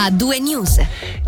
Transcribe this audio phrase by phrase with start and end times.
[0.00, 0.78] a due news.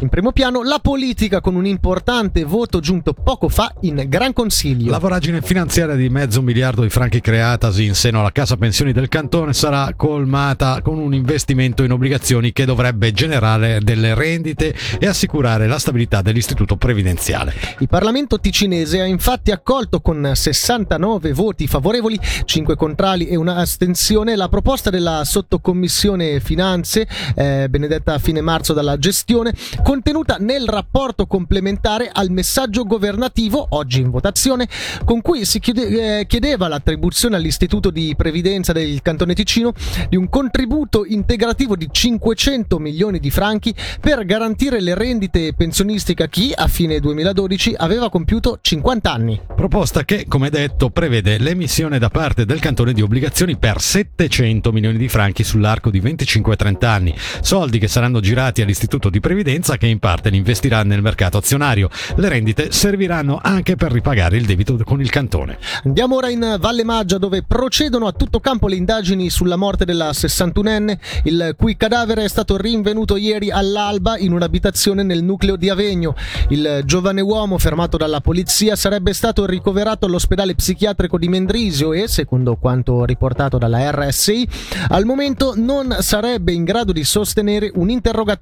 [0.00, 4.90] In primo piano la politica con un importante voto giunto poco fa in Gran Consiglio.
[4.90, 9.08] La voragine finanziaria di mezzo miliardo di franchi creatasi in seno alla Cassa Pensioni del
[9.08, 15.66] Cantone sarà colmata con un investimento in obbligazioni che dovrebbe generare delle rendite e assicurare
[15.66, 17.54] la stabilità dell'istituto previdenziale.
[17.78, 24.36] Il Parlamento ticinese ha infatti accolto con 69 voti favorevoli, 5 contrari e una astensione
[24.36, 29.54] la proposta della sottocommissione finanze eh, Benedetta Fine Marzo dalla gestione
[29.84, 34.68] contenuta nel rapporto complementare al messaggio governativo, oggi in votazione,
[35.04, 39.72] con cui si chiede, eh, chiedeva l'attribuzione all'Istituto di Previdenza del Cantone Ticino
[40.08, 46.28] di un contributo integrativo di 500 milioni di franchi per garantire le rendite pensionistiche a
[46.28, 49.40] chi a fine 2012 aveva compiuto 50 anni.
[49.54, 54.98] Proposta che, come detto, prevede l'emissione da parte del cantone di obbligazioni per 700 milioni
[54.98, 59.98] di franchi sull'arco di 25-30 anni, soldi che saranno girati all'Istituto di Previdenza che in
[59.98, 61.88] parte li investirà nel mercato azionario.
[62.16, 65.58] Le rendite serviranno anche per ripagare il debito con il cantone.
[65.84, 70.10] Andiamo ora in Valle Maggia dove procedono a tutto campo le indagini sulla morte della
[70.10, 76.14] 61enne, il cui cadavere è stato rinvenuto ieri all'alba in un'abitazione nel nucleo di Avegno.
[76.48, 82.56] Il giovane uomo fermato dalla polizia sarebbe stato ricoverato all'ospedale psichiatrico di Mendrisio e, secondo
[82.56, 84.48] quanto riportato dalla RSI,
[84.88, 88.37] al momento non sarebbe in grado di sostenere un interrogatorio.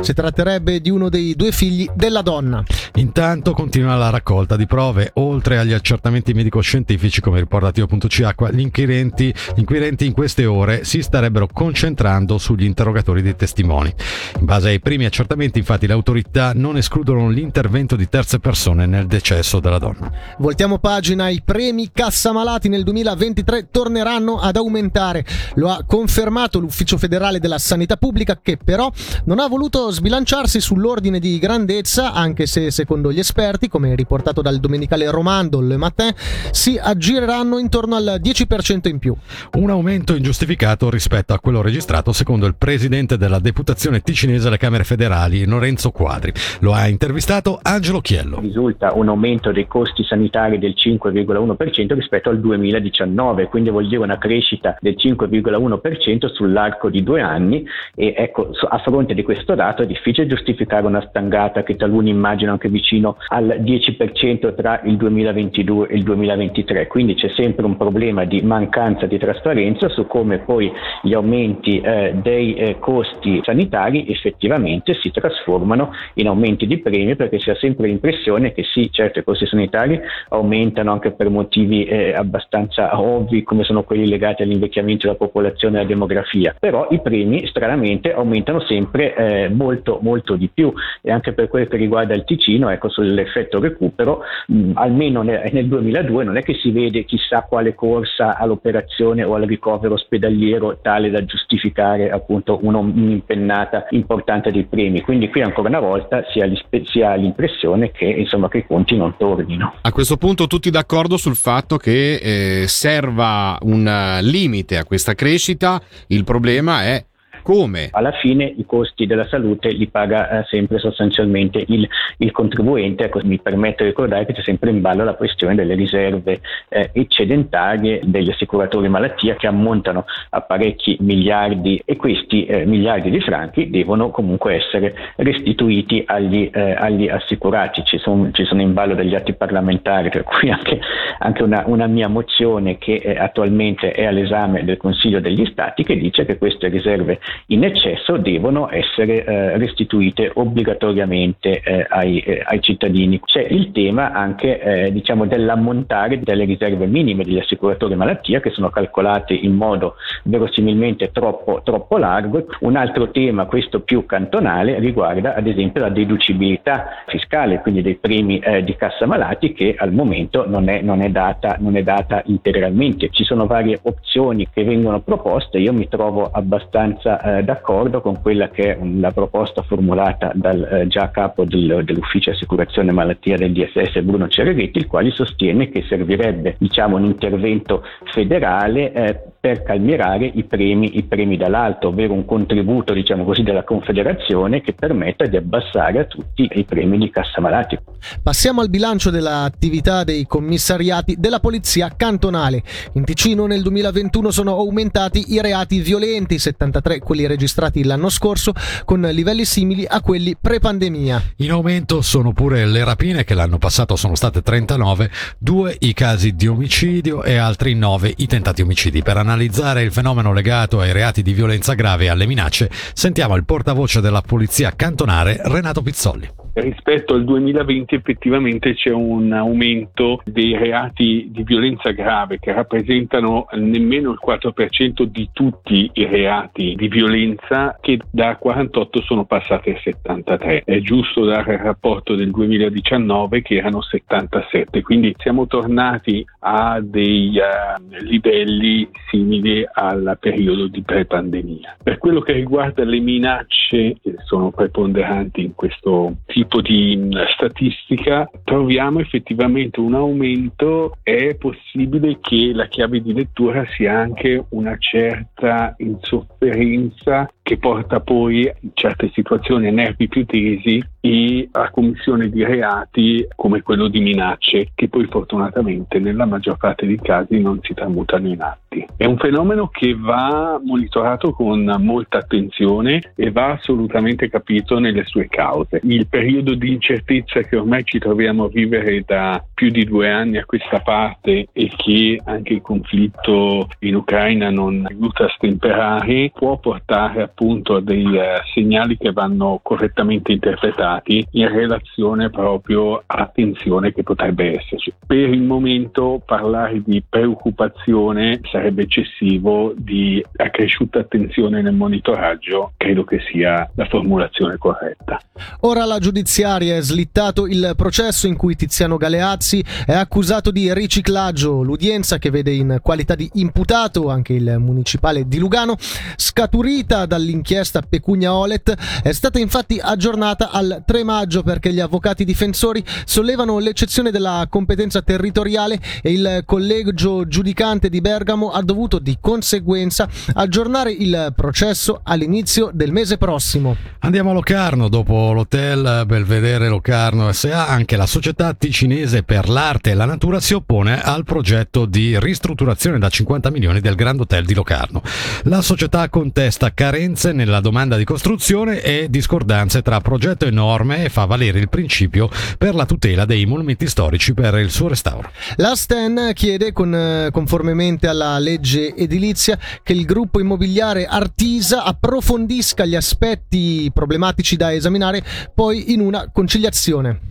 [0.00, 2.62] Si tratterebbe di uno dei due figli della donna.
[3.00, 5.12] Intanto continua la raccolta di prove.
[5.14, 11.48] Oltre agli accertamenti medico-scientifici, come riporta Tio.ch, gli inquirenti, inquirenti in queste ore si starebbero
[11.50, 13.90] concentrando sugli interrogatori dei testimoni.
[14.38, 19.06] In base ai primi accertamenti, infatti, le autorità non escludono l'intervento di terze persone nel
[19.06, 20.12] decesso della donna.
[20.36, 25.24] Voltiamo pagina, i premi Cassa Malati nel 2023 torneranno ad aumentare.
[25.54, 28.92] Lo ha confermato l'Ufficio federale della sanità pubblica che però
[29.24, 34.58] non ha voluto sbilanciarsi sull'ordine di grandezza, anche se secondo gli esperti, come riportato dal
[34.58, 36.12] domenicale Romando Le Matin,
[36.50, 39.14] si aggireranno intorno al 10% in più.
[39.52, 44.84] Un aumento ingiustificato rispetto a quello registrato secondo il presidente della deputazione ticinese alle Camere
[44.84, 46.32] federali, Lorenzo Quadri.
[46.60, 48.40] Lo ha intervistato Angelo Chiello.
[48.40, 54.16] Risulta un aumento dei costi sanitari del 5,1% rispetto al 2019, quindi vuol dire una
[54.16, 59.86] crescita del 5,1% sull'arco di due anni e ecco, a fronte di questo dato è
[59.86, 65.96] difficile giustificare una stangata che taluni immaginano anche vicino al 10% tra il 2022 e
[65.96, 70.72] il 2023, quindi c'è sempre un problema di mancanza di trasparenza su come poi
[71.02, 77.38] gli aumenti eh, dei eh, costi sanitari effettivamente si trasformano in aumenti di premi perché
[77.38, 82.12] si ha sempre l'impressione che sì, certo i costi sanitari aumentano anche per motivi eh,
[82.14, 87.46] abbastanza ovvi come sono quelli legati all'invecchiamento della popolazione e alla demografia, però i premi
[87.46, 90.72] stranamente aumentano sempre eh, molto molto di più.
[91.02, 95.66] E anche per quel che riguarda il Ticino, ecco sull'effetto recupero, mh, almeno nel, nel
[95.66, 101.10] 2002 non è che si vede chissà quale corsa all'operazione o al ricovero ospedaliero tale
[101.10, 106.50] da giustificare appunto un'impennata importante dei premi, quindi qui ancora una volta si ha,
[106.84, 109.74] si ha l'impressione che insomma che i conti non tornino.
[109.80, 115.80] A questo punto tutti d'accordo sul fatto che eh, serva un limite a questa crescita,
[116.08, 117.04] il problema è
[117.42, 117.88] come?
[117.92, 123.04] Alla fine i costi della salute li paga eh, sempre sostanzialmente il, il contribuente.
[123.04, 126.90] Ecco, mi permetto di ricordare che c'è sempre in ballo la questione delle riserve eh,
[126.92, 133.70] eccedentarie degli assicuratori malattia che ammontano a parecchi miliardi e questi eh, miliardi di franchi
[133.70, 137.84] devono comunque essere restituiti agli, eh, agli assicurati.
[137.84, 140.80] Ci sono, ci sono, in ballo degli atti parlamentari, per cui anche,
[141.18, 145.96] anche una, una, mia mozione che eh, attualmente è all'esame del Consiglio degli Stati che
[145.96, 152.60] dice che queste riserve in eccesso devono essere eh, restituite obbligatoriamente eh, ai, eh, ai,
[152.60, 153.20] cittadini.
[153.20, 158.70] C'è il tema anche eh, diciamo dell'ammontare delle riserve minime degli assicuratori malattia che sono
[158.70, 162.46] calcolate in modo verosimilmente troppo, troppo largo.
[162.60, 168.38] Un altro tema, questo più cantonale, riguarda ad esempio la deducibilità fiscale, quindi dei premi
[168.38, 172.22] eh, di cassa malati che al momento non è, non, è data, non è data
[172.26, 173.10] integralmente.
[173.10, 178.48] Ci sono varie opzioni che vengono proposte, io mi trovo abbastanza eh, d'accordo con quella
[178.48, 184.00] che è la proposta formulata dal eh, già capo del, dell'ufficio assicurazione malattia del DSS
[184.00, 190.44] Bruno Cerevetti, il quale sostiene che servirebbe diciamo, un intervento federale eh, per calmierare i
[190.44, 196.00] premi, i premi dall'alto, ovvero un contributo diciamo così, della Confederazione che permetta di abbassare
[196.00, 197.78] a tutti i premi di cassa malati.
[198.22, 202.62] Passiamo al bilancio dell'attività dei commissariati della Polizia cantonale.
[202.94, 208.52] In Ticino nel 2021 sono aumentati i reati violenti, 73 quelli registrati l'anno scorso,
[208.84, 211.22] con livelli simili a quelli pre-pandemia.
[211.36, 216.34] In aumento sono pure le rapine che l'anno passato sono state 39, due i casi
[216.34, 219.02] di omicidio e altri 9 i tentati omicidi.
[219.02, 223.44] Per analizzare il fenomeno legato ai reati di violenza grave e alle minacce, sentiamo il
[223.44, 226.39] portavoce della Polizia cantonale Renato Pizzolli.
[226.52, 234.10] Rispetto al 2020 effettivamente c'è un aumento dei reati di violenza grave che rappresentano nemmeno
[234.10, 240.64] il 4% di tutti i reati di violenza che da 48 sono passati a 73.
[240.64, 247.36] È giusto dare il rapporto del 2019 che erano 77, quindi siamo tornati a dei
[247.38, 251.76] uh, livelli simili al periodo di pre-pandemia.
[251.82, 258.28] Per quello che riguarda le minacce che sono preponderanti in questo tipo di mm, statistica,
[258.44, 260.96] troviamo effettivamente un aumento.
[261.02, 268.42] È possibile che la chiave di lettura sia anche una certa insofferenza che porta poi
[268.60, 273.98] in certe situazioni a nervi più tesi e a commissione di reati come quello di
[273.98, 278.86] minacce che poi fortunatamente nella maggior parte dei casi non si tramutano in atti.
[278.96, 285.26] È un fenomeno che va monitorato con molta attenzione e va assolutamente capito nelle sue
[285.28, 285.80] cause.
[285.82, 290.38] Il periodo di incertezza che ormai ci troviamo a vivere da più di due anni
[290.38, 296.58] a questa parte e che anche il conflitto in Ucraina non aiuta a stemperare può
[296.58, 303.94] portare a appunto dei eh, segnali che vanno correttamente interpretati in relazione proprio alla tensione
[303.94, 304.92] che potrebbe esserci.
[305.06, 313.20] Per il momento parlare di preoccupazione sarebbe eccessivo, di accresciuta attenzione nel monitoraggio credo che
[313.32, 315.18] sia la formulazione corretta.
[315.60, 321.62] Ora la giudiziaria è slittato il processo in cui Tiziano Galeazzi è accusato di riciclaggio.
[321.62, 325.76] L'udienza che vede in qualità di imputato anche il municipale di Lugano,
[326.16, 332.24] scaturita dal dall'inchiesta Pecunia Olet è stata infatti aggiornata al 3 maggio perché gli avvocati
[332.24, 339.16] difensori sollevano l'eccezione della competenza territoriale e il collegio giudicante di Bergamo ha dovuto di
[339.20, 343.76] conseguenza aggiornare il processo all'inizio del mese prossimo.
[344.00, 349.94] Andiamo a Locarno, dopo l'hotel Belvedere Locarno SA, anche la società ticinese per l'arte e
[349.94, 354.54] la natura si oppone al progetto di ristrutturazione da 50 milioni del Grand Hotel di
[354.54, 355.02] Locarno.
[355.44, 361.04] La società contesta carenze differenze nella domanda di costruzione e discordanze tra progetto e norme
[361.04, 365.30] e fa valere il principio per la tutela dei monumenti storici per il suo restauro.
[365.56, 372.96] La Sten chiede, con, conformemente alla legge edilizia, che il gruppo immobiliare Artisa approfondisca gli
[372.96, 375.22] aspetti problematici da esaminare
[375.54, 377.28] poi in una conciliazione.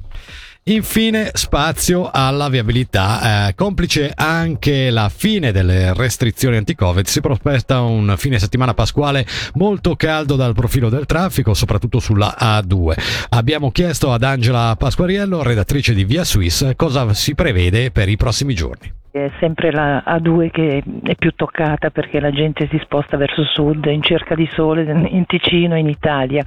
[0.70, 8.14] Infine spazio alla viabilità, eh, complice anche la fine delle restrizioni anti-Covid, si prospetta un
[8.18, 9.26] fine settimana pasquale
[9.56, 12.94] molto caldo dal profilo del traffico, soprattutto sulla A2.
[13.30, 18.54] Abbiamo chiesto ad Angela Pasquariello, redattrice di Via Swiss, cosa si prevede per i prossimi
[18.54, 18.99] giorni.
[19.26, 23.86] È sempre la A2 che è più toccata perché la gente si sposta verso sud
[23.86, 26.44] in cerca di sole in Ticino in Italia.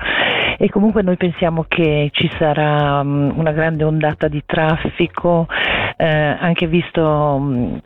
[0.56, 5.46] E comunque noi pensiamo che ci sarà una grande ondata di traffico
[5.96, 7.38] eh, anche visto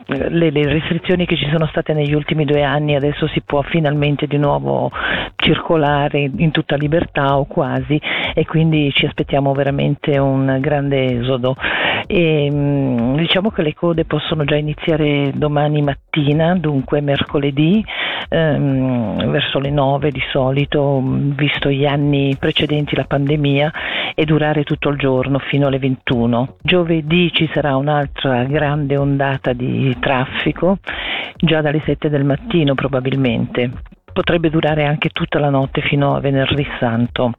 [0.06, 4.26] le, le, restrizioni che ci sono state negli ultimi due anni adesso si può finalmente
[4.26, 4.90] di nuovo
[5.36, 8.00] circolare in tutta libertà o quasi
[8.34, 11.56] e quindi ci aspettiamo veramente un grande esodo.
[12.06, 12.48] E
[13.16, 14.75] diciamo che le code possono già iniziare
[15.34, 17.84] domani mattina dunque mercoledì
[18.28, 23.72] ehm, verso le 9 di solito, visto gli anni precedenti la pandemia,
[24.14, 26.56] e durare tutto il giorno fino alle 21.
[26.62, 30.78] Giovedì ci sarà un'altra grande ondata di traffico,
[31.36, 33.70] già dalle 7 del mattino probabilmente.
[34.12, 37.32] Potrebbe durare anche tutta la notte fino a venerdì santo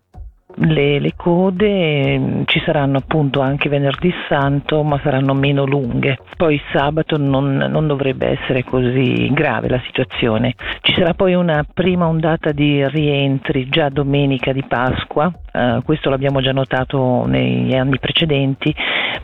[0.60, 6.18] le, le, code mm, ci saranno appunto anche venerdì santo ma saranno meno lunghe.
[6.36, 10.56] Poi sabato non, non, dovrebbe essere così grave la situazione.
[10.82, 16.42] Ci sarà poi una prima ondata di rientri già domenica di Pasqua uh, questo l'abbiamo
[16.42, 18.74] già notato negli anni precedenti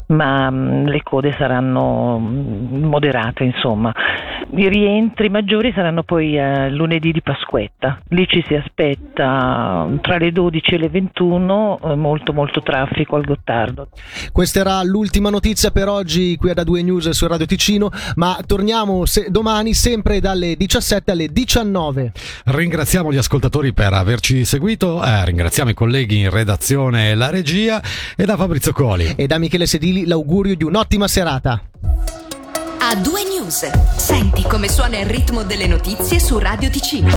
[0.07, 3.91] ma um, le code saranno mm, moderate insomma.
[4.55, 7.99] I rientri maggiori saranno poi uh, lunedì di Pasquetta.
[8.09, 13.15] Lì ci si aspetta tra le 12 e le 21 opportuno eh, molto molto traffico
[13.15, 13.87] al Gottardo.
[14.31, 19.05] Questa era l'ultima notizia per oggi qui ad A2 News su Radio Ticino, ma torniamo
[19.05, 22.11] se- domani sempre dalle 17 alle 19.
[22.45, 27.81] Ringraziamo gli ascoltatori per averci seguito, eh, ringraziamo i colleghi in redazione e la regia
[28.15, 29.13] e da Fabrizio Coli.
[29.15, 31.61] E da Michele Sedili l'augurio di un'ottima serata.
[32.85, 33.65] A due news.
[33.95, 37.07] Senti come suona il ritmo delle notizie su Radio Ticino.